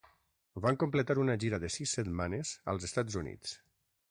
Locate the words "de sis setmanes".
1.67-2.55